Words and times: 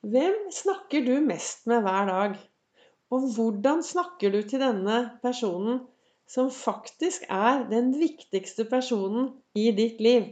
Hvem 0.00 0.46
snakker 0.48 1.02
du 1.04 1.18
mest 1.20 1.66
med 1.68 1.82
hver 1.84 2.06
dag? 2.08 2.36
Og 3.12 3.24
hvordan 3.34 3.82
snakker 3.84 4.30
du 4.32 4.38
til 4.48 4.62
denne 4.62 4.94
personen 5.20 5.82
som 6.24 6.48
faktisk 6.48 7.26
er 7.28 7.66
den 7.68 7.90
viktigste 8.00 8.64
personen 8.70 9.28
i 9.52 9.66
ditt 9.76 10.00
liv? 10.00 10.30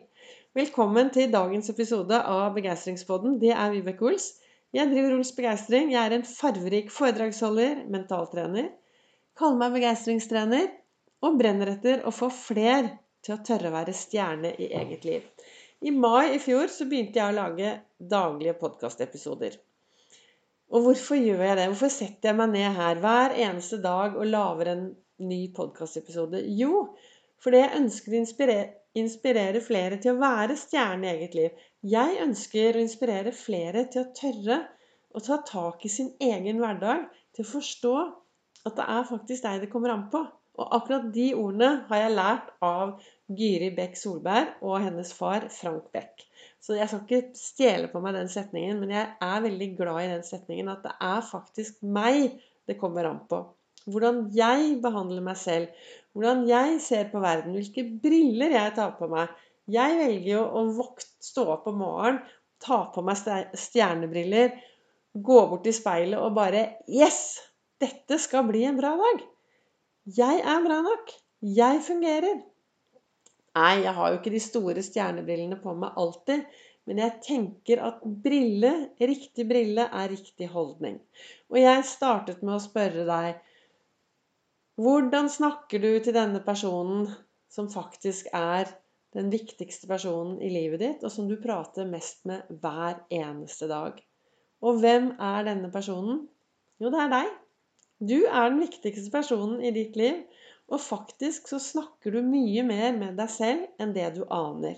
Velkommen 0.56 1.12
til 1.12 1.28
dagens 1.34 1.68
episode 1.68 2.16
av 2.16 2.56
Begeistringspodden. 2.56 3.36
Det 3.42 3.52
er 3.52 3.74
Vibeke 3.74 4.08
Ols. 4.08 4.30
Jeg 4.72 4.88
driver 4.88 5.18
Ols 5.18 5.34
Begeistring. 5.36 5.92
Jeg 5.92 6.00
er 6.00 6.16
en 6.16 6.24
farverik 6.24 6.88
foredragsholder, 6.88 7.84
mentaltrener. 7.92 8.72
Kaller 9.36 9.60
meg 9.66 9.76
begeistringstrener 9.76 10.72
og 11.28 11.36
brenner 11.42 11.74
etter 11.76 12.08
å 12.08 12.14
få 12.22 12.32
fler 12.32 12.94
til 13.20 13.36
å 13.36 13.42
tørre 13.44 13.68
å 13.68 13.76
være 13.76 14.00
stjerne 14.00 14.56
i 14.56 14.72
eget 14.80 15.04
liv. 15.04 15.28
I 15.80 15.90
mai 15.94 16.34
i 16.34 16.38
fjor 16.42 16.70
så 16.74 16.88
begynte 16.90 17.20
jeg 17.20 17.30
å 17.30 17.36
lage 17.36 17.74
daglige 18.12 18.56
podkastepisoder. 18.58 19.52
Og 20.74 20.84
hvorfor 20.84 21.20
gjør 21.20 21.44
jeg 21.46 21.58
det? 21.60 21.66
Hvorfor 21.70 21.92
setter 21.92 22.30
jeg 22.30 22.38
meg 22.40 22.50
ned 22.52 22.74
her 22.76 22.98
hver 23.04 23.34
eneste 23.46 23.78
dag 23.84 24.16
og 24.18 24.26
lager 24.28 24.72
en 24.72 24.82
ny 25.30 25.38
podkastepisode? 25.56 26.42
Jo, 26.58 26.82
fordi 27.42 27.62
jeg 27.62 27.76
ønsker 27.78 28.14
å 28.14 28.18
inspirere, 28.18 28.66
inspirere 28.98 29.62
flere 29.64 30.00
til 30.02 30.16
å 30.16 30.20
være 30.20 30.58
stjerne 30.58 31.06
i 31.06 31.12
eget 31.14 31.38
liv. 31.38 31.62
Jeg 31.94 32.18
ønsker 32.26 32.76
å 32.76 32.82
inspirere 32.82 33.32
flere 33.36 33.86
til 33.92 34.02
å 34.02 34.10
tørre 34.18 34.58
å 35.14 35.22
ta 35.24 35.38
tak 35.46 35.86
i 35.86 35.92
sin 35.92 36.10
egen 36.20 36.58
hverdag, 36.60 37.06
til 37.32 37.46
å 37.46 37.52
forstå 37.54 37.94
at 38.68 38.76
det 38.76 38.90
er 38.98 39.08
faktisk 39.08 39.46
deg 39.46 39.62
det 39.62 39.70
kommer 39.72 39.94
an 39.94 40.08
på. 40.12 40.26
Og 40.58 40.74
akkurat 40.74 41.06
de 41.14 41.28
ordene 41.38 41.68
har 41.88 42.02
jeg 42.02 42.14
lært 42.16 42.48
av 42.66 42.96
Gyri 43.38 43.68
Bekk 43.76 43.94
Solberg 44.00 44.56
og 44.64 44.80
hennes 44.82 45.12
far 45.14 45.46
Frank 45.54 45.92
Bekk. 45.94 46.24
Så 46.58 46.74
jeg 46.74 46.90
skal 46.90 47.04
ikke 47.04 47.38
stjele 47.38 47.90
på 47.92 48.02
meg 48.02 48.16
den 48.18 48.30
setningen, 48.32 48.80
men 48.82 48.90
jeg 48.96 49.06
er 49.22 49.44
veldig 49.44 49.68
glad 49.78 50.00
i 50.02 50.10
den 50.16 50.24
setningen. 50.26 50.72
At 50.72 50.82
det 50.86 50.96
er 50.98 51.22
faktisk 51.28 51.78
meg 51.82 52.40
det 52.68 52.76
kommer 52.80 53.06
an 53.08 53.22
på. 53.30 53.44
Hvordan 53.88 54.26
jeg 54.34 54.80
behandler 54.82 55.24
meg 55.24 55.38
selv. 55.40 55.70
Hvordan 56.12 56.42
jeg 56.48 56.80
ser 56.84 57.06
på 57.12 57.22
verden. 57.22 57.54
Hvilke 57.56 57.86
briller 58.02 58.56
jeg 58.58 58.74
tar 58.76 58.96
på 58.98 59.08
meg. 59.12 59.30
Jeg 59.68 59.96
velger 60.00 60.32
jo 60.32 60.42
å 60.42 60.66
vokte, 60.76 61.08
stå 61.22 61.44
opp 61.54 61.66
om 61.68 61.80
morgenen, 61.82 62.22
ta 62.58 62.82
på 62.90 63.04
meg 63.04 63.20
stjernebriller, 63.20 64.54
gå 65.14 65.40
bort 65.50 65.62
til 65.66 65.76
speilet 65.76 66.18
og 66.18 66.34
bare 66.38 66.64
Yes! 66.90 67.38
Dette 67.78 68.16
skal 68.18 68.48
bli 68.48 68.64
en 68.66 68.78
bra 68.80 68.96
dag. 68.98 69.20
Jeg 70.16 70.40
er 70.40 70.62
bra 70.64 70.78
nok. 70.84 71.10
Jeg 71.44 71.82
fungerer. 71.84 72.38
Nei, 73.58 73.74
jeg 73.82 73.92
har 73.92 74.08
jo 74.08 74.18
ikke 74.20 74.32
de 74.32 74.40
store 74.40 74.82
stjernebrillene 74.84 75.58
på 75.60 75.74
meg 75.76 75.98
alltid. 76.00 76.46
Men 76.88 77.02
jeg 77.02 77.18
tenker 77.26 77.82
at 77.84 78.00
brille, 78.24 78.70
riktig 78.96 79.44
brille, 79.50 79.84
er 79.84 80.08
riktig 80.08 80.48
holdning. 80.54 80.96
Og 81.52 81.58
jeg 81.60 81.84
startet 81.84 82.40
med 82.40 82.56
å 82.56 82.64
spørre 82.64 83.04
deg 83.08 83.44
Hvordan 84.78 85.26
snakker 85.26 85.82
du 85.82 85.90
til 86.00 86.14
denne 86.14 86.40
personen 86.46 87.08
som 87.50 87.66
faktisk 87.68 88.30
er 88.32 88.70
den 89.16 89.28
viktigste 89.32 89.90
personen 89.90 90.38
i 90.38 90.52
livet 90.54 90.80
ditt, 90.84 91.02
og 91.02 91.10
som 91.10 91.26
du 91.28 91.34
prater 91.42 91.88
mest 91.90 92.22
med 92.30 92.46
hver 92.62 93.02
eneste 93.10 93.68
dag? 93.68 93.98
Og 94.62 94.78
hvem 94.80 95.10
er 95.18 95.50
denne 95.50 95.72
personen? 95.74 96.22
Jo, 96.78 96.94
det 96.94 97.02
er 97.04 97.12
deg. 97.16 97.34
Du 97.98 98.16
er 98.26 98.50
den 98.50 98.60
viktigste 98.62 99.10
personen 99.10 99.62
i 99.64 99.72
ditt 99.74 99.96
liv. 99.98 100.22
Og 100.68 100.82
faktisk 100.84 101.48
så 101.48 101.58
snakker 101.62 102.12
du 102.12 102.20
mye 102.24 102.62
mer 102.66 102.92
med 102.96 103.16
deg 103.16 103.30
selv 103.32 103.80
enn 103.80 103.94
det 103.96 104.10
du 104.18 104.22
aner. 104.28 104.76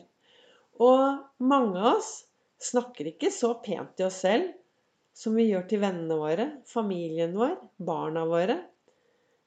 Og 0.80 1.18
mange 1.42 1.80
av 1.80 1.98
oss 1.98 2.12
snakker 2.62 3.10
ikke 3.10 3.32
så 3.34 3.56
pent 3.64 3.96
til 3.98 4.06
oss 4.06 4.20
selv 4.22 4.52
som 5.16 5.34
vi 5.36 5.48
gjør 5.48 5.66
til 5.68 5.82
vennene 5.82 6.16
våre, 6.16 6.46
familien 6.70 7.34
vår, 7.36 7.56
barna 7.82 8.22
våre. 8.30 8.56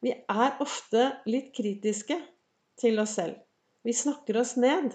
Vi 0.04 0.12
er 0.12 0.60
ofte 0.62 1.08
litt 1.32 1.54
kritiske 1.56 2.18
til 2.82 3.00
oss 3.02 3.16
selv. 3.22 3.40
Vi 3.88 3.96
snakker 3.96 4.42
oss 4.42 4.58
ned. 4.60 4.92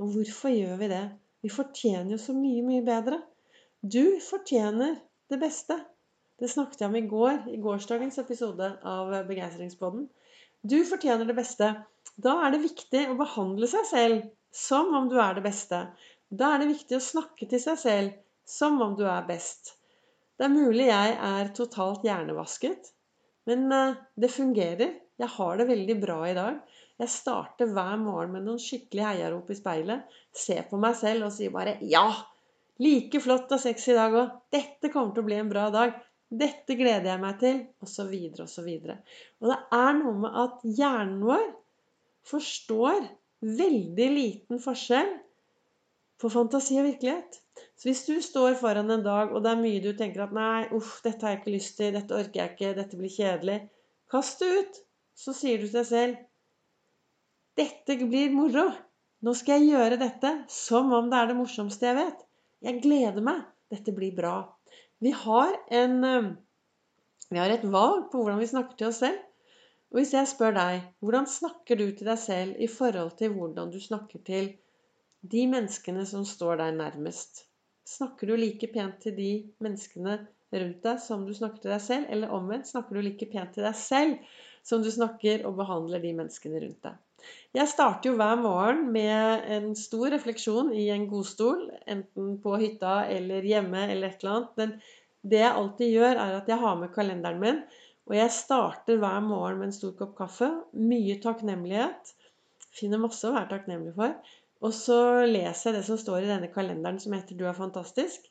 Og 0.00 0.12
hvorfor 0.14 0.52
gjør 0.52 0.76
vi 0.80 0.90
det? 0.92 1.04
Vi 1.40 1.50
fortjener 1.52 2.14
jo 2.14 2.20
så 2.20 2.36
mye, 2.36 2.62
mye 2.64 2.84
bedre. 2.84 3.18
Du 3.80 4.20
fortjener 4.24 4.98
det 5.32 5.40
beste. 5.40 5.76
Det 6.40 6.48
snakket 6.48 6.80
jeg 6.80 6.88
om 6.88 6.96
i 6.96 7.08
går, 7.08 7.42
i 7.52 7.58
gårsdagens 7.60 8.16
episode 8.22 8.70
av 8.88 9.10
Begeistringspodden. 9.28 10.06
Du 10.64 10.78
fortjener 10.88 11.28
det 11.28 11.36
beste. 11.36 11.68
Da 12.16 12.38
er 12.46 12.54
det 12.54 12.62
viktig 12.62 13.02
å 13.10 13.16
behandle 13.18 13.68
seg 13.68 13.84
selv 13.88 14.22
som 14.56 14.88
om 14.96 15.10
du 15.10 15.18
er 15.20 15.36
det 15.36 15.44
beste. 15.44 15.82
Da 16.30 16.54
er 16.54 16.62
det 16.62 16.70
viktig 16.70 16.96
å 16.96 17.04
snakke 17.04 17.48
til 17.50 17.60
seg 17.60 17.78
selv 17.82 18.16
som 18.48 18.80
om 18.80 18.96
du 18.96 19.04
er 19.04 19.28
best. 19.28 19.74
Det 20.40 20.48
er 20.48 20.54
mulig 20.54 20.88
jeg 20.88 21.16
er 21.28 21.52
totalt 21.56 22.06
hjernevasket, 22.08 22.88
men 23.50 23.68
eh, 23.76 23.98
det 24.16 24.32
fungerer. 24.32 24.96
Jeg 25.20 25.32
har 25.36 25.60
det 25.60 25.68
veldig 25.68 25.96
bra 26.00 26.20
i 26.24 26.36
dag. 26.36 26.60
Jeg 27.00 27.12
starter 27.12 27.68
hver 27.68 27.98
morgen 28.00 28.32
med 28.32 28.46
noen 28.46 28.60
skikkelig 28.60 29.04
heiarop 29.10 29.52
i 29.52 29.58
speilet. 29.58 30.08
Ser 30.32 30.64
på 30.70 30.80
meg 30.80 30.96
selv 30.96 31.28
og 31.28 31.34
sier 31.36 31.52
bare 31.52 31.76
'ja'. 31.80 32.24
Like 32.80 33.20
flott 33.20 33.52
og 33.52 33.60
sexy 33.60 33.90
i 33.92 33.98
dag 33.98 34.16
òg. 34.16 34.32
Dette 34.56 34.88
kommer 34.88 35.12
til 35.12 35.20
å 35.20 35.28
bli 35.28 35.36
en 35.36 35.52
bra 35.52 35.68
dag. 35.68 35.92
Dette 36.30 36.76
gleder 36.78 37.08
jeg 37.10 37.20
meg 37.22 37.38
til, 37.40 37.56
osv., 37.82 38.12
osv. 38.44 38.68
Og 39.42 39.50
det 39.50 39.58
er 39.80 39.96
noe 39.98 40.14
med 40.22 40.36
at 40.44 40.62
hjernen 40.78 41.24
vår 41.26 41.48
forstår 42.30 43.08
veldig 43.40 44.08
liten 44.14 44.60
forskjell 44.62 45.10
på 46.20 46.30
fantasi 46.30 46.76
og 46.78 46.86
virkelighet. 46.86 47.40
Så 47.76 47.88
hvis 47.88 48.04
du 48.06 48.20
står 48.22 48.54
foran 48.60 48.92
en 48.92 49.04
dag, 49.04 49.32
og 49.32 49.42
det 49.42 49.50
er 49.52 49.62
mye 49.62 49.82
du 49.82 49.90
tenker 49.96 50.26
at 50.26 50.34
'nei, 50.36 50.68
uff, 50.76 51.00
dette 51.04 51.26
har 51.26 51.34
jeg 51.34 51.40
ikke 51.40 51.56
lyst 51.56 51.76
til, 51.80 51.94
dette 51.96 52.16
orker 52.16 52.42
jeg 52.42 52.52
ikke, 52.54 52.74
dette 52.76 53.00
blir 53.00 53.14
kjedelig', 53.16 53.68
kast 54.12 54.44
det 54.44 54.50
ut. 54.58 54.80
Så 55.20 55.34
sier 55.36 55.58
du 55.58 55.66
til 55.66 55.80
deg 55.80 55.88
selv 55.88 56.20
'Dette 57.58 57.96
blir 58.06 58.30
moro'. 58.36 58.76
Nå 59.20 59.34
skal 59.36 59.60
jeg 59.60 59.74
gjøre 59.74 59.98
dette 60.00 60.30
som 60.48 60.92
om 60.96 61.10
det 61.10 61.18
er 61.18 61.26
det 61.28 61.36
morsomste 61.36 61.90
jeg 61.90 61.96
vet. 61.98 62.22
Jeg 62.64 62.80
gleder 62.84 63.20
meg. 63.24 63.42
Dette 63.70 63.92
blir 63.92 64.14
bra. 64.16 64.36
Vi 65.00 65.10
har, 65.16 65.56
en, 65.70 66.04
eh, 66.04 66.32
vi 67.30 67.38
har 67.38 67.50
et 67.50 67.64
valg 67.64 68.10
på 68.12 68.20
hvordan 68.20 68.40
vi 68.40 68.48
snakker 68.50 68.76
til 68.76 68.90
oss 68.90 69.00
selv. 69.00 69.20
Og 69.90 69.98
hvis 69.98 70.12
jeg 70.14 70.28
spør 70.30 70.52
deg 70.54 70.82
hvordan 71.02 71.26
snakker 71.26 71.78
du 71.80 71.86
til 71.88 72.06
deg 72.06 72.18
selv 72.20 72.58
i 72.62 72.68
forhold 72.70 73.16
til 73.18 73.32
hvordan 73.34 73.72
du 73.72 73.78
snakker 73.82 74.22
til 74.26 74.52
de 75.32 75.46
menneskene 75.50 76.04
som 76.06 76.26
står 76.28 76.60
deg 76.60 76.76
nærmest? 76.78 77.46
Snakker 77.88 78.30
du 78.30 78.36
like 78.38 78.68
pent 78.74 79.00
til 79.02 79.16
de 79.16 79.30
menneskene 79.64 80.18
rundt 80.52 80.84
deg 80.84 81.00
som 81.02 81.24
du 81.26 81.32
snakker 81.34 81.64
til 81.64 81.74
deg 81.74 81.82
selv? 81.88 82.06
Eller 82.12 82.36
omvendt, 82.36 82.70
snakker 82.70 82.94
du 82.94 83.02
like 83.02 83.26
pent 83.32 83.56
til 83.56 83.66
deg 83.66 83.76
selv 83.80 84.36
som 84.62 84.84
du 84.84 84.92
snakker 84.92 85.46
og 85.48 85.56
behandler 85.58 86.04
de 86.04 86.12
menneskene 86.20 86.60
rundt 86.62 86.84
deg? 86.86 87.00
Jeg 87.56 87.68
starter 87.72 88.10
jo 88.10 88.16
hver 88.18 88.38
morgen 88.38 88.84
med 88.94 89.46
en 89.50 89.72
stor 89.78 90.12
refleksjon 90.14 90.70
i 90.76 90.86
en 90.94 91.08
godstol, 91.10 91.66
enten 91.90 92.36
på 92.42 92.54
hytta 92.60 93.04
eller 93.10 93.46
hjemme 93.46 93.86
eller 93.88 94.12
et 94.12 94.22
eller 94.22 94.36
annet. 94.36 94.52
Men 94.60 94.74
det 95.32 95.42
jeg 95.42 95.56
alltid 95.62 95.94
gjør, 95.96 96.20
er 96.24 96.36
at 96.38 96.50
jeg 96.50 96.60
har 96.62 96.76
med 96.80 96.92
kalenderen 96.94 97.40
min, 97.42 97.62
og 98.10 98.16
jeg 98.16 98.34
starter 98.34 98.98
hver 99.02 99.20
morgen 99.22 99.58
med 99.60 99.70
en 99.70 99.76
stor 99.76 99.92
kopp 99.98 100.16
kaffe. 100.18 100.48
Mye 100.74 101.18
takknemlighet. 101.22 102.14
Finner 102.74 103.02
masse 103.02 103.26
å 103.26 103.34
være 103.34 103.50
takknemlig 103.52 103.96
for. 103.98 104.14
Og 104.60 104.74
så 104.76 105.00
leser 105.26 105.70
jeg 105.70 105.78
det 105.78 105.86
som 105.86 105.98
står 106.00 106.24
i 106.24 106.30
denne 106.30 106.50
kalenderen 106.52 106.98
som 107.02 107.14
heter 107.16 107.36
'Du 107.36 107.46
er 107.46 107.56
fantastisk'. 107.56 108.28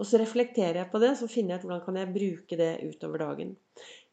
Og 0.00 0.06
så 0.08 0.18
reflekterer 0.20 0.78
jeg 0.80 0.90
på 0.92 0.98
det, 1.02 1.10
så 1.18 1.28
finner 1.28 1.54
jeg 1.54 1.60
ut 1.60 1.66
hvordan 1.68 1.84
kan 1.84 1.96
jeg 2.00 2.14
bruke 2.14 2.56
det 2.56 2.70
utover 2.88 3.20
dagen. 3.20 3.56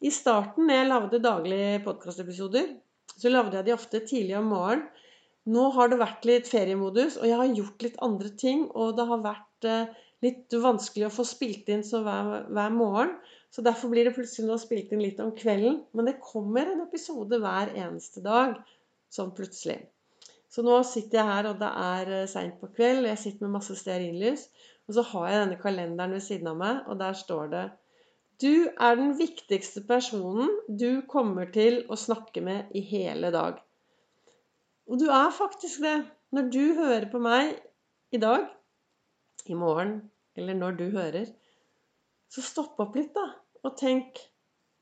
I 0.03 0.09
starten, 0.11 0.67
når 0.67 0.75
jeg 0.75 0.89
lagde 0.91 1.23
daglige 1.23 1.83
podkastepisoder, 1.85 2.73
så 3.17 3.31
lagde 3.31 3.57
jeg 3.57 3.67
de 3.67 3.75
ofte 3.75 4.01
tidlig 4.05 4.37
om 4.39 4.51
morgenen. 4.53 4.87
Nå 5.47 5.69
har 5.77 5.87
det 5.87 6.01
vært 6.01 6.25
litt 6.27 6.49
feriemodus, 6.51 7.15
og 7.21 7.29
jeg 7.29 7.37
har 7.39 7.53
gjort 7.55 7.83
litt 7.85 7.99
andre 8.03 8.31
ting. 8.41 8.65
Og 8.75 8.97
det 8.97 9.05
har 9.07 9.21
vært 9.23 9.67
eh, 9.69 9.93
litt 10.25 10.55
vanskelig 10.63 11.07
å 11.07 11.13
få 11.13 11.23
spilt 11.27 11.69
inn 11.71 11.85
hver, 11.87 12.31
hver, 12.51 12.73
morgen. 12.75 13.13
Så 13.53 13.63
derfor 13.63 13.93
blir 13.93 14.09
det 14.09 14.15
plutselig 14.17 14.49
nå 14.49 14.57
spilt 14.59 14.91
inn 14.91 15.05
litt 15.05 15.21
om 15.23 15.31
kvelden. 15.37 15.79
Men 15.95 16.09
det 16.09 16.17
kommer 16.19 16.67
en 16.67 16.83
episode 16.83 17.39
hver 17.39 17.71
eneste 17.79 18.23
dag. 18.25 18.57
Sånn 19.13 19.31
plutselig. 19.37 19.79
Så 20.51 20.63
nå 20.67 20.81
sitter 20.87 21.21
jeg 21.21 21.31
her, 21.31 21.47
og 21.53 21.63
det 21.63 21.71
er 21.85 22.13
eh, 22.19 22.29
seint 22.31 22.59
på 22.59 22.67
kveld. 22.75 23.05
og 23.05 23.11
Jeg 23.13 23.23
sitter 23.23 23.47
med 23.47 23.55
masse 23.55 23.79
stearinlys. 23.79 24.49
Og 24.87 24.99
så 24.99 25.07
har 25.13 25.31
jeg 25.31 25.43
denne 25.45 25.61
kalenderen 25.63 26.15
ved 26.15 26.27
siden 26.27 26.51
av 26.51 26.59
meg, 26.59 26.83
og 26.91 26.99
der 26.99 27.15
står 27.15 27.55
det 27.55 27.65
du 28.41 28.69
er 28.69 28.97
den 28.99 29.15
viktigste 29.17 29.81
personen 29.87 30.51
du 30.67 31.01
kommer 31.09 31.49
til 31.53 31.79
å 31.89 31.97
snakke 31.97 32.43
med 32.45 32.69
i 32.77 32.83
hele 32.85 33.31
dag. 33.33 33.57
Og 34.87 35.01
du 35.01 35.07
er 35.09 35.33
faktisk 35.33 35.81
det. 35.83 35.97
Når 36.35 36.49
du 36.53 36.63
hører 36.77 37.07
på 37.09 37.21
meg 37.23 37.55
i 38.13 38.19
dag, 38.21 38.45
i 39.47 39.55
morgen, 39.55 40.01
eller 40.35 40.57
når 40.59 40.75
du 40.77 40.85
hører, 40.91 41.29
så 42.29 42.43
stopp 42.43 42.79
opp 42.83 42.97
litt, 42.99 43.13
da. 43.15 43.29
Og 43.65 43.77
tenk 43.79 44.25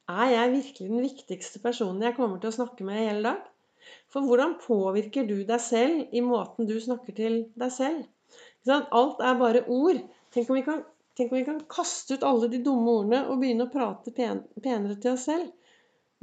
Er 0.06 0.30
jeg 0.30 0.52
virkelig 0.52 0.90
den 0.90 1.02
viktigste 1.02 1.60
personen 1.64 2.04
jeg 2.06 2.14
kommer 2.14 2.38
til 2.38 2.52
å 2.52 2.58
snakke 2.60 2.86
med 2.86 3.00
i 3.00 3.06
hele 3.08 3.24
dag? 3.26 3.46
For 4.14 4.22
hvordan 4.22 4.60
påvirker 4.62 5.26
du 5.26 5.40
deg 5.48 5.62
selv 5.62 6.14
i 6.14 6.22
måten 6.22 6.68
du 6.70 6.76
snakker 6.82 7.16
til 7.18 7.40
deg 7.58 7.72
selv? 7.74 8.04
Alt 8.70 9.24
er 9.26 9.40
bare 9.40 9.64
ord. 9.66 10.04
Tenk 10.34 10.52
om 10.52 10.60
vi 10.60 10.66
kan 10.68 10.84
Tenk 11.16 11.32
om 11.32 11.38
vi 11.38 11.46
kan 11.48 11.62
kaste 11.72 12.18
ut 12.18 12.24
alle 12.28 12.50
de 12.52 12.60
dumme 12.64 12.92
ordene 12.92 13.22
og 13.30 13.40
begynne 13.40 13.70
å 13.70 13.72
prate 13.72 14.12
pen, 14.16 14.42
penere 14.64 14.98
til 15.00 15.14
oss 15.16 15.28
selv. 15.30 15.48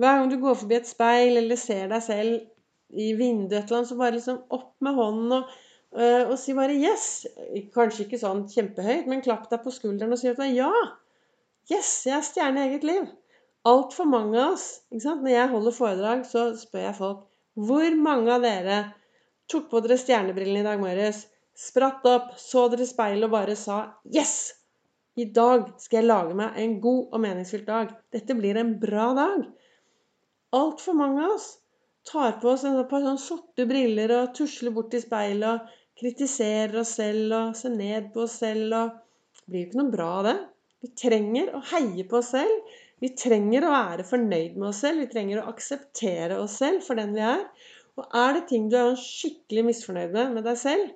Hver 0.01 0.19
gang 0.19 0.29
du 0.29 0.37
går 0.43 0.59
forbi 0.61 0.77
et 0.79 0.89
speil 0.89 1.39
eller 1.41 1.61
ser 1.61 1.89
deg 1.89 2.05
selv 2.05 3.01
i 3.01 3.13
vinduet, 3.17 3.63
et 3.63 3.71
eller 3.71 3.79
annet, 3.79 3.89
så 3.89 3.97
bare 3.97 4.17
liksom 4.19 4.43
opp 4.53 4.75
med 4.85 4.99
hånden 4.99 5.35
og, 5.39 5.55
øh, 5.97 6.27
og 6.27 6.37
si 6.41 6.53
bare 6.59 6.77
'yes'. 6.77 7.25
Kanskje 7.73 8.05
ikke 8.05 8.21
sånn 8.21 8.45
kjempehøyt, 8.53 9.09
men 9.09 9.25
klapp 9.25 9.49
deg 9.51 9.65
på 9.65 9.73
skulderen 9.73 10.13
og 10.13 10.21
si 10.21 10.29
at 10.29 10.45
'ja'. 10.45 10.85
Yes, 11.71 12.07
jeg 12.07 12.17
er 12.19 12.29
stjerne 12.29 12.61
i 12.61 12.69
eget 12.69 12.85
liv. 12.85 13.09
Altfor 13.65 14.05
mange 14.05 14.41
av 14.41 14.53
oss 14.53 14.81
ikke 14.91 15.07
sant? 15.09 15.23
Når 15.23 15.31
jeg 15.39 15.49
holder 15.49 15.79
foredrag, 15.81 16.27
så 16.27 16.49
spør 16.59 16.89
jeg 16.89 16.99
folk 17.01 17.29
hvor 17.55 17.97
mange 17.97 18.33
av 18.33 18.43
dere 18.43 18.95
tok 19.49 19.71
på 19.71 19.81
dere 19.85 20.01
stjernebrillene 20.01 20.61
i 20.61 20.69
dag 20.69 20.81
morges, 20.81 21.27
spratt 21.57 22.05
opp, 22.09 22.33
så 22.37 22.69
dere 22.69 22.83
i 22.83 22.87
speilet 22.93 23.25
og 23.25 23.31
bare 23.31 23.57
sa 23.57 23.95
'yes'. 24.05 24.62
I 25.21 25.27
dag 25.29 25.67
skal 25.77 25.99
jeg 26.01 26.09
lage 26.09 26.37
meg 26.39 26.55
en 26.63 26.79
god 26.81 27.11
og 27.13 27.21
meningsfylt 27.21 27.67
dag. 27.69 27.91
Dette 28.15 28.37
blir 28.37 28.57
en 28.57 28.71
bra 28.81 29.11
dag. 29.17 29.43
Altfor 30.57 30.97
mange 30.97 31.27
av 31.27 31.35
oss 31.35 31.49
tar 32.09 32.39
på 32.41 32.55
oss 32.55 32.65
et 32.65 32.79
par 32.89 33.05
sånne 33.05 33.21
sorte 33.21 33.67
briller 33.69 34.15
og 34.17 34.33
tusler 34.39 34.73
bort 34.73 34.89
til 34.95 35.03
speilet 35.05 35.51
og 35.51 35.75
kritiserer 36.01 36.79
oss 36.81 36.95
selv 36.97 37.35
og 37.37 37.59
ser 37.59 37.75
ned 37.77 38.09
på 38.15 38.25
oss 38.25 38.39
selv. 38.41 38.73
og 38.73 39.37
Det 39.37 39.45
blir 39.53 39.63
jo 39.63 39.69
ikke 39.69 39.81
noe 39.83 39.95
bra 39.99 40.09
av 40.15 40.25
det. 40.31 40.35
Vi 40.83 40.91
trenger 41.03 41.53
å 41.53 41.61
heie 41.75 42.07
på 42.09 42.19
oss 42.23 42.33
selv. 42.33 42.73
Vi 43.05 43.13
trenger 43.19 43.67
å 43.67 43.75
være 43.75 44.09
fornøyd 44.09 44.57
med 44.57 44.71
oss 44.71 44.81
selv. 44.87 45.05
Vi 45.05 45.13
trenger 45.13 45.43
å 45.43 45.47
akseptere 45.53 46.41
oss 46.41 46.57
selv 46.63 46.81
for 46.87 46.97
den 46.97 47.13
vi 47.19 47.27
er. 47.27 47.45
Og 48.01 48.17
er 48.17 48.39
det 48.39 48.47
ting 48.49 48.73
du 48.73 48.79
er 48.81 48.97
skikkelig 48.97 49.69
misfornøyd 49.69 50.17
med 50.17 50.39
med 50.39 50.49
deg 50.49 50.57
selv, 50.57 50.89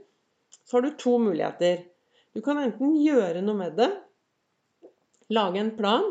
så 0.65 0.79
har 0.79 0.87
du 0.87 0.97
to 0.97 1.19
muligheter. 1.21 1.85
Du 2.33 2.41
kan 2.45 2.59
enten 2.61 2.97
gjøre 3.01 3.45
noe 3.45 3.61
med 3.61 3.77
det, 3.77 3.91
lage 5.33 5.61
en 5.63 5.73
plan 5.79 6.05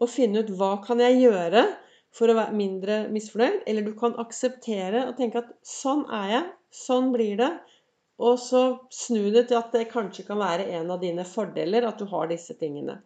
og 0.00 0.10
finne 0.10 0.42
ut 0.42 0.52
hva 0.56 0.76
kan 0.84 1.02
jeg 1.02 1.20
gjøre 1.24 1.64
for 2.14 2.30
å 2.30 2.36
være 2.38 2.56
mindre 2.56 3.02
misfornøyd. 3.12 3.62
Eller 3.70 3.86
du 3.86 3.92
kan 3.98 4.16
akseptere 4.22 5.06
og 5.08 5.16
tenke 5.18 5.42
at 5.42 5.52
sånn 5.66 6.06
er 6.06 6.32
jeg, 6.34 6.48
sånn 6.82 7.12
blir 7.14 7.36
det. 7.40 7.50
Og 8.20 8.36
så 8.40 8.62
snu 8.92 9.30
det 9.32 9.46
til 9.48 9.60
at 9.60 9.72
det 9.72 9.88
kanskje 9.92 10.26
kan 10.26 10.40
være 10.40 10.68
en 10.76 10.90
av 10.92 11.00
dine 11.00 11.24
fordeler 11.24 11.86
at 11.88 12.00
du 12.00 12.08
har 12.10 12.28
disse 12.30 12.56
tingene. 12.60 12.98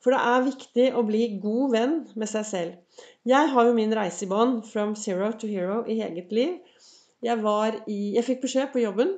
For 0.00 0.16
det 0.16 0.20
er 0.32 0.46
viktig 0.46 0.86
å 0.96 1.04
bli 1.04 1.26
god 1.40 1.72
venn 1.74 1.96
med 2.16 2.28
seg 2.28 2.44
selv. 2.48 3.00
Jeg 3.28 3.50
har 3.52 3.66
jo 3.68 3.76
min 3.76 3.92
reise 3.96 4.24
i 4.24 4.30
bånd, 4.30 4.62
from 4.68 4.94
zero 4.96 5.28
to 5.36 5.48
hero, 5.48 5.82
i 5.84 6.00
eget 6.04 6.32
liv. 6.32 6.56
Jeg, 7.24 7.40
i, 7.84 7.98
jeg 8.16 8.24
fikk 8.24 8.46
beskjed 8.46 8.72
på 8.72 8.80
jobben 8.80 9.12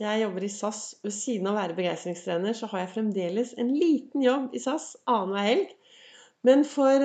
jeg 0.00 0.22
jobber 0.22 0.44
i 0.46 0.52
SAS. 0.52 0.82
Ved 1.04 1.14
siden 1.14 1.48
av 1.50 1.56
å 1.56 1.60
være 1.60 1.76
begeistringstrener, 1.76 2.56
så 2.56 2.68
har 2.72 2.84
jeg 2.84 2.94
fremdeles 2.94 3.54
en 3.60 3.72
liten 3.76 4.24
jobb 4.24 4.54
i 4.56 4.62
SAS 4.62 4.94
annenhver 5.04 5.48
helg. 5.48 5.74
Men 6.48 6.64
for 6.64 7.04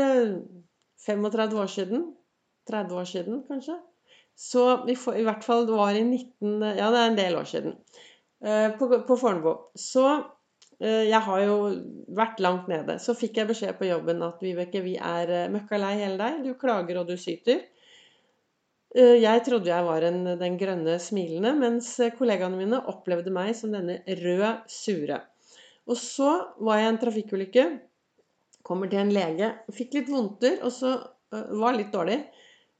35 1.06 1.25
eh, 1.27 1.57
år 1.59 1.74
siden 1.74 2.06
30 2.69 2.95
år 2.97 3.09
siden, 3.09 3.44
kanskje. 3.47 3.75
Så 4.36 4.63
vi 4.86 4.95
får, 5.00 5.19
i 5.19 5.25
hvert 5.27 5.44
fall 5.45 5.68
det 5.68 5.75
var 5.77 5.95
i 5.95 6.03
19 6.03 6.63
Ja, 6.75 6.89
det 6.92 7.01
er 7.01 7.12
en 7.12 7.19
del 7.19 7.36
år 7.39 7.45
siden. 7.50 7.75
Eh, 8.44 8.71
på, 8.80 8.89
på 9.07 9.18
Fornebu. 9.19 9.53
Så 9.80 10.06
eh, 10.80 11.06
jeg 11.07 11.21
har 11.27 11.44
jo 11.44 11.57
vært 12.18 12.42
langt 12.44 12.68
nede. 12.71 12.97
Så 13.00 13.15
fikk 13.18 13.38
jeg 13.39 13.51
beskjed 13.51 13.77
på 13.80 13.89
jobben 13.89 14.24
at 14.25 14.42
Vibeke, 14.44 14.81
vi 14.83 14.97
er 14.97 15.51
møkka 15.53 15.80
lei 15.80 15.95
hele 16.01 16.19
deg. 16.19 16.42
Du 16.47 16.57
klager 16.59 17.01
og 17.01 17.12
du 17.12 17.15
syter. 17.19 17.63
Eh, 18.95 19.18
jeg 19.19 19.44
trodde 19.44 19.71
jeg 19.71 19.83
var 19.83 20.06
en, 20.07 20.21
den 20.39 20.56
grønne 20.59 20.95
smilende, 21.03 21.51
mens 21.59 21.89
kollegaene 22.15 22.59
mine 22.59 22.80
opplevde 22.92 23.33
meg 23.36 23.51
som 23.57 23.74
denne 23.75 24.00
røde, 24.21 24.51
sure. 24.71 25.19
Og 25.86 26.00
så 26.00 26.30
var 26.63 26.80
jeg 26.80 26.88
i 26.88 26.94
en 26.94 27.01
trafikkulykke. 27.01 27.65
Kommer 28.65 28.89
til 28.89 29.03
en 29.03 29.13
lege. 29.13 29.51
Fikk 29.75 30.00
litt 30.00 30.09
vondter, 30.09 30.57
og 30.65 30.74
så 30.74 30.95
uh, 30.97 31.44
var 31.59 31.75
litt 31.77 31.92
dårlig. 31.94 32.21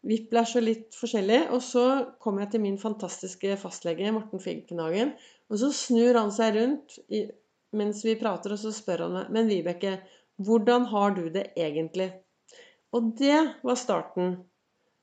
Whiplash 0.06 0.57
og 0.57 0.65
litt 0.65 0.95
forskjellig. 0.97 1.44
Og 1.53 1.62
så 1.62 1.83
kom 2.23 2.39
jeg 2.41 2.53
til 2.53 2.63
min 2.63 2.79
fantastiske 2.81 3.59
fastlege, 3.62 4.13
Morten 4.15 4.41
Finkenhagen. 4.41 5.13
Og 5.51 5.62
så 5.62 5.69
snur 5.75 6.17
han 6.17 6.33
seg 6.33 6.57
rundt 6.57 6.97
i, 7.13 7.25
mens 7.77 8.01
vi 8.07 8.17
prater, 8.17 8.56
og 8.56 8.63
så 8.63 8.73
spør 8.73 9.06
han 9.06 9.19
meg 9.19 9.31
Men 9.35 9.51
Vibeke, 9.51 10.00
hvordan 10.41 10.89
har 10.89 11.13
du 11.19 11.27
det 11.29 11.51
egentlig? 11.59 12.09
Og 12.95 13.13
det 13.19 13.38
var 13.67 13.77
starten 13.77 14.38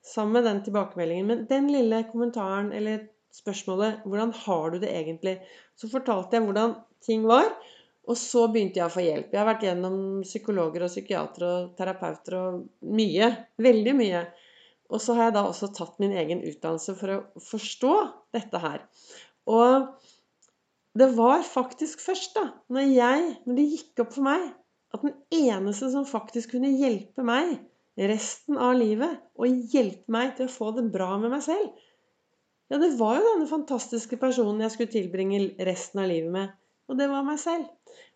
sammen 0.06 0.32
med 0.38 0.44
den 0.48 0.62
tilbakemeldingen. 0.66 1.26
Men 1.26 1.44
den 1.50 1.70
lille 1.72 2.02
kommentaren 2.10 2.72
eller 2.72 3.06
spørsmålet 3.32 4.02
'Hvordan 4.04 4.32
har 4.44 4.70
du 4.70 4.78
det 4.78 4.90
egentlig?' 4.90 5.40
Så 5.76 5.88
fortalte 5.90 6.36
jeg 6.36 6.44
hvordan 6.44 6.74
ting 7.06 7.26
var. 7.26 7.48
Og 8.08 8.16
så 8.18 8.48
begynte 8.50 8.80
jeg 8.80 8.86
å 8.86 8.94
få 8.96 9.02
hjelp. 9.04 9.30
Jeg 9.30 9.38
har 9.38 9.46
vært 9.46 9.62
gjennom 9.62 10.22
psykologer 10.26 10.82
og 10.82 10.90
psykiatere 10.90 11.50
og 11.50 11.76
terapeuter 11.78 12.34
og 12.34 12.64
mye. 12.82 13.28
Veldig 13.62 13.94
mye. 13.94 14.22
Og 14.90 15.00
så 15.00 15.14
har 15.14 15.30
jeg 15.30 15.36
da 15.36 15.44
også 15.46 15.70
tatt 15.72 16.00
min 16.02 16.12
egen 16.12 16.42
utdannelse 16.42 16.96
for 16.98 17.14
å 17.14 17.20
forstå 17.40 17.92
dette 18.34 18.58
her. 18.58 18.82
Og 19.46 19.86
det 20.98 21.08
var 21.16 21.46
faktisk 21.46 22.02
først 22.04 22.34
da, 22.36 22.48
når, 22.68 22.90
jeg, 22.92 23.28
når 23.46 23.56
det 23.56 23.68
gikk 23.70 24.02
opp 24.04 24.12
for 24.18 24.26
meg 24.26 24.50
at 24.92 25.06
den 25.06 25.14
eneste 25.32 25.88
som 25.94 26.04
faktisk 26.08 26.52
kunne 26.56 26.74
hjelpe 26.74 27.24
meg 27.24 27.54
resten 27.98 28.58
av 28.58 28.74
livet 28.78 29.20
og 29.36 29.72
hjelpe 29.72 30.12
meg 30.12 30.36
til 30.36 30.48
å 30.48 30.52
få 30.52 30.70
det 30.76 30.86
bra 30.94 31.14
med 31.20 31.34
meg 31.34 31.44
selv. 31.44 31.72
Ja, 32.72 32.78
det 32.80 32.94
var 32.96 33.18
jo 33.18 33.24
denne 33.26 33.48
fantastiske 33.50 34.16
personen 34.20 34.62
jeg 34.64 34.72
skulle 34.72 34.94
tilbringe 34.94 35.42
resten 35.68 36.00
av 36.00 36.08
livet 36.08 36.32
med. 36.32 36.52
Og 36.88 36.96
det 36.98 37.08
var 37.10 37.26
meg 37.26 37.40
selv. 37.40 37.66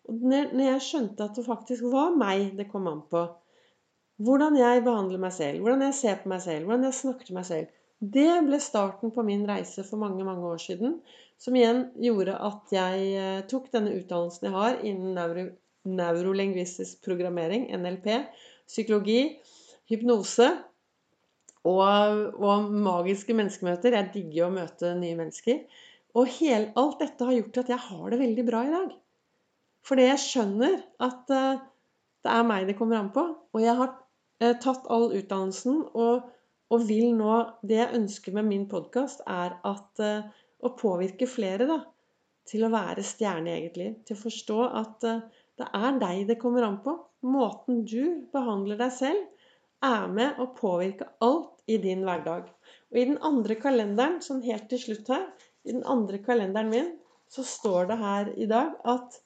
Og 0.09 0.23
når 0.31 0.63
jeg 0.63 0.85
skjønte 0.85 1.27
at 1.27 1.37
det 1.37 1.45
faktisk 1.45 1.85
var 1.91 2.15
meg 2.17 2.55
det 2.57 2.69
kom 2.71 2.87
an 2.89 3.03
på, 3.11 3.27
hvordan 4.25 4.57
jeg 4.57 4.81
behandler 4.85 5.21
meg 5.21 5.33
selv, 5.35 5.61
hvordan 5.61 5.83
jeg 5.85 5.97
ser 5.99 6.17
på 6.23 6.31
meg 6.31 6.41
selv, 6.41 6.65
hvordan 6.65 6.87
jeg 6.87 6.97
snakker 6.97 7.27
til 7.27 7.37
meg 7.37 7.45
selv, 7.45 7.75
det 7.97 8.31
ble 8.45 8.59
starten 8.61 9.13
på 9.13 9.23
min 9.25 9.45
reise 9.49 9.85
for 9.85 10.01
mange, 10.01 10.25
mange 10.25 10.45
år 10.45 10.61
siden. 10.61 10.99
Som 11.41 11.57
igjen 11.57 11.83
gjorde 12.01 12.37
at 12.49 12.73
jeg 12.73 13.07
eh, 13.13 13.43
tok 13.49 13.69
denne 13.73 13.93
utdannelsen 13.93 14.49
jeg 14.49 14.55
har 14.55 14.79
innen 14.81 15.13
neuro, 15.17 15.45
neurolingvistisk 15.85 17.03
programmering, 17.05 17.67
NLP, 17.77 18.09
psykologi, 18.69 19.37
hypnose 19.91 20.47
og, 21.67 22.23
og 22.39 22.71
magiske 22.71 23.35
menneskemøter. 23.37 23.95
Jeg 23.97 24.11
digger 24.13 24.47
å 24.47 24.53
møte 24.53 24.93
nye 24.99 25.17
mennesker. 25.19 25.63
Og 26.17 26.29
hel, 26.39 26.71
alt 26.79 27.01
dette 27.03 27.27
har 27.27 27.35
gjort 27.35 27.61
at 27.61 27.71
jeg 27.73 27.85
har 27.89 28.07
det 28.13 28.21
veldig 28.21 28.45
bra 28.47 28.63
i 28.65 28.73
dag. 28.73 28.95
Fordi 29.87 30.07
jeg 30.07 30.23
skjønner 30.23 30.79
at 31.03 31.33
uh, 31.33 31.59
det 32.25 32.33
er 32.33 32.47
meg 32.47 32.67
det 32.67 32.77
kommer 32.79 32.99
an 32.99 33.11
på. 33.15 33.23
Og 33.55 33.63
jeg 33.63 33.75
har 33.79 33.93
uh, 33.93 34.55
tatt 34.63 34.87
all 34.93 35.11
utdannelsen 35.15 35.83
og, 35.93 36.27
og, 36.71 36.87
vil 36.87 37.13
nå 37.15 37.37
Det 37.63 37.79
jeg 37.79 38.01
ønsker 38.01 38.35
med 38.35 38.49
min 38.49 38.65
podkast, 38.71 39.23
er 39.27 39.59
at, 39.67 40.03
uh, 40.03 40.27
å 40.63 40.73
påvirke 40.79 41.29
flere 41.29 41.69
da, 41.69 41.81
til 42.47 42.65
å 42.65 42.73
være 42.73 43.05
stjerne 43.05 43.51
i 43.51 43.59
eget 43.59 43.79
liv. 43.79 43.97
Til 44.07 44.17
å 44.17 44.23
forstå 44.25 44.59
at 44.81 45.03
det 45.57 45.67
er 45.75 45.97
deg 46.01 46.27
det 46.29 46.39
kommer 46.41 46.65
an 46.65 46.79
på. 46.83 46.95
Måten 47.27 47.83
du 47.87 48.27
behandler 48.33 48.79
deg 48.79 48.93
selv 48.95 49.36
er 49.85 50.07
med 50.09 50.39
å 50.41 50.49
påvirke 50.57 51.09
alt 51.23 51.53
i 51.69 51.77
din 51.81 52.03
hverdag. 52.07 52.47
Og 52.91 52.99
i 52.99 53.05
den 53.09 53.19
andre 53.25 53.57
kalenderen, 53.59 54.19
sånn 54.23 54.43
helt 54.45 54.67
til 54.71 54.81
slutt 54.81 55.11
her, 55.13 55.27
i 55.67 55.73
den 55.75 55.85
andre 55.85 56.19
kalenderen 56.23 56.71
min, 56.71 56.91
så 57.29 57.43
står 57.43 57.89
det 57.91 57.97
her 58.01 58.29
i 58.39 58.47
dag 58.49 58.75
at 58.87 59.21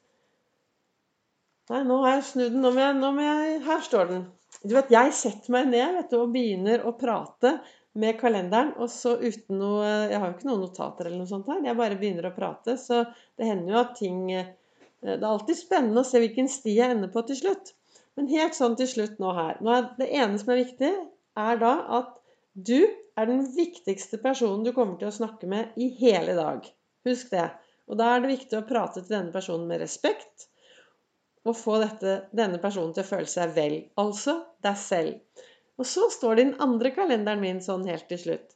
Nei, 1.71 1.83
nå 1.87 2.01
har 2.01 2.17
jeg 2.17 2.23
snudd 2.27 2.55
den. 2.55 2.63
Nå 2.65 2.71
må 2.75 2.81
jeg, 2.81 2.95
nå 2.99 3.09
må 3.15 3.23
jeg 3.23 3.59
Her 3.63 3.83
står 3.85 4.09
den. 4.09 4.23
Du 4.65 4.73
vet, 4.75 4.89
Jeg 4.91 5.13
setter 5.15 5.53
meg 5.53 5.69
ned 5.71 5.93
vet 5.95 6.09
du, 6.11 6.17
og 6.19 6.33
begynner 6.33 6.83
å 6.83 6.91
prate 6.99 7.53
med 8.01 8.17
kalenderen, 8.19 8.73
og 8.79 8.89
så 8.91 9.13
uten 9.19 9.59
noe 9.59 9.85
Jeg 9.85 10.19
har 10.19 10.25
jo 10.29 10.35
ikke 10.35 10.49
noen 10.49 10.65
notater 10.65 11.07
eller 11.07 11.21
noe 11.21 11.29
sånt 11.29 11.47
her. 11.51 11.61
Jeg 11.63 11.79
bare 11.79 11.99
begynner 12.01 12.27
å 12.27 12.33
prate. 12.35 12.75
Så 12.81 13.03
det 13.39 13.47
hender 13.47 13.75
jo 13.75 13.79
at 13.83 13.93
ting 13.99 14.25
eh, 14.33 14.51
Det 14.99 15.15
er 15.19 15.29
alltid 15.29 15.61
spennende 15.61 16.03
å 16.03 16.07
se 16.07 16.19
hvilken 16.21 16.51
sti 16.51 16.75
jeg 16.75 16.97
ender 16.97 17.13
på 17.13 17.23
til 17.29 17.39
slutt. 17.39 17.73
Men 18.19 18.27
helt 18.31 18.57
sånn 18.57 18.75
til 18.79 18.89
slutt 18.91 19.19
nå 19.23 19.31
her 19.37 19.59
nå 19.63 19.77
Det 19.99 20.09
ene 20.11 20.39
som 20.39 20.51
er 20.53 20.63
viktig, 20.63 20.91
er 21.39 21.61
da 21.61 21.73
at 21.99 22.17
du 22.53 22.79
er 23.17 23.27
den 23.29 23.43
viktigste 23.55 24.19
personen 24.21 24.65
du 24.65 24.73
kommer 24.75 24.97
til 24.99 25.09
å 25.09 25.15
snakke 25.15 25.47
med 25.47 25.75
i 25.79 25.87
hele 25.99 26.35
dag. 26.35 26.65
Husk 27.07 27.31
det. 27.31 27.47
Og 27.87 27.99
da 27.99 28.13
er 28.13 28.23
det 28.23 28.33
viktig 28.33 28.57
å 28.59 28.65
prate 28.67 29.01
til 29.01 29.13
denne 29.15 29.33
personen 29.33 29.67
med 29.69 29.81
respekt. 29.83 30.47
Og 31.47 31.57
få 31.57 31.79
dette, 31.81 32.17
denne 32.37 32.59
personen 32.61 32.93
til 32.95 33.03
å 33.03 33.09
føle 33.09 33.29
seg 33.31 33.55
vel. 33.55 33.77
Altså 33.99 34.37
deg 34.63 34.77
selv. 34.79 35.45
Og 35.81 35.87
så 35.89 36.07
står 36.13 36.35
det 36.35 36.43
i 36.43 36.49
den 36.51 36.61
andre 36.63 36.91
kalenderen 36.93 37.41
min 37.41 37.63
sånn 37.63 37.87
helt 37.89 38.07
til 38.11 38.19
slutt. 38.21 38.51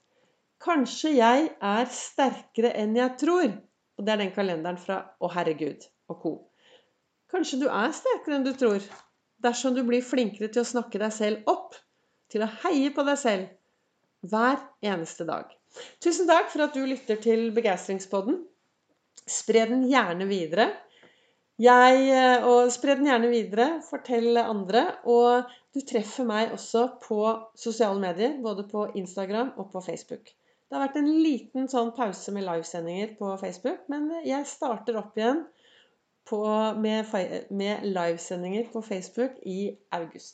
Kanskje 0.62 1.16
jeg 1.16 1.48
er 1.64 1.90
sterkere 1.92 2.72
enn 2.80 2.96
jeg 2.98 3.18
tror. 3.22 3.50
Og 3.96 4.06
det 4.06 4.14
er 4.14 4.22
den 4.24 4.36
kalenderen 4.36 4.80
fra 4.80 5.02
Å, 5.20 5.32
herregud 5.32 5.88
og 6.12 6.22
co. 6.22 6.34
Kanskje 7.32 7.64
du 7.64 7.68
er 7.72 7.96
sterkere 7.96 8.38
enn 8.38 8.46
du 8.46 8.54
tror 8.56 8.84
dersom 9.46 9.76
du 9.76 9.84
blir 9.88 10.06
flinkere 10.06 10.50
til 10.52 10.64
å 10.64 10.72
snakke 10.74 11.02
deg 11.02 11.14
selv 11.14 11.52
opp, 11.52 11.78
til 12.32 12.44
å 12.44 12.52
heie 12.66 12.92
på 12.94 13.06
deg 13.08 13.20
selv 13.22 14.32
hver 14.32 14.60
eneste 14.86 15.28
dag. 15.28 15.52
Tusen 16.04 16.28
takk 16.30 16.50
for 16.52 16.66
at 16.66 16.76
du 16.76 16.84
lytter 16.88 17.20
til 17.22 17.50
Begeistringspodden. 17.56 18.40
Spre 19.26 19.66
den 19.70 19.86
gjerne 19.90 20.28
videre. 20.30 20.70
Jeg, 21.62 22.00
eh, 22.12 22.44
og 22.44 22.72
spre 22.74 22.98
den 23.00 23.08
gjerne 23.10 23.32
videre. 23.32 23.68
Fortell 23.88 24.40
andre. 24.42 24.86
Og 25.08 25.52
du 25.76 25.84
treffer 25.88 26.28
meg 26.28 26.56
også 26.56 26.88
på 27.04 27.20
sosiale 27.60 28.00
medier, 28.02 28.40
både 28.44 28.68
på 28.72 28.90
Instagram 28.96 29.54
og 29.58 29.72
på 29.72 29.84
Facebook. 29.86 30.32
Det 30.66 30.76
har 30.76 30.88
vært 30.88 30.98
en 31.00 31.12
liten 31.22 31.70
sånn 31.72 31.94
pause 31.96 32.34
med 32.36 32.48
livesendinger 32.48 33.14
på 33.20 33.36
Facebook, 33.40 33.84
men 33.92 34.10
jeg 34.26 34.48
starter 34.50 34.98
opp 35.00 35.20
igjen 35.20 35.44
på, 36.30 36.46
med, 36.74 37.04
med 37.52 37.78
livesendinger 37.84 38.64
på 38.74 38.82
Facebook 38.82 39.32
i 39.46 39.72
august. 39.92 40.34